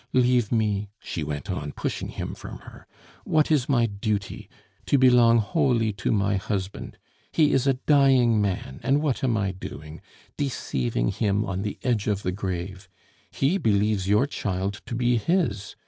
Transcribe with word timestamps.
"Leave 0.13 0.51
me," 0.51 0.89
she 0.99 1.23
went 1.23 1.47
on, 1.51 1.71
pushing 1.71 2.07
him 2.07 2.33
from 2.33 2.57
her. 2.61 2.87
"What 3.23 3.51
is 3.51 3.69
my 3.69 3.85
duty? 3.85 4.49
To 4.87 4.97
belong 4.97 5.37
wholly 5.37 5.93
to 5.93 6.11
my 6.11 6.37
husband. 6.37 6.97
He 7.31 7.51
is 7.53 7.67
a 7.67 7.75
dying 7.75 8.41
man, 8.41 8.79
and 8.81 8.99
what 9.03 9.23
am 9.23 9.37
I 9.37 9.51
doing? 9.51 10.01
Deceiving 10.37 11.09
him 11.09 11.45
on 11.45 11.61
the 11.61 11.77
edge 11.83 12.07
of 12.07 12.23
the 12.23 12.31
grave. 12.31 12.89
He 13.29 13.59
believes 13.59 14.07
your 14.09 14.25
child 14.25 14.81
to 14.87 14.95
be 14.95 15.17
his. 15.17 15.75